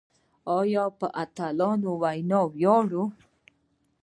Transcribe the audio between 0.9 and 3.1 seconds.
په اتلانو ویاړو؟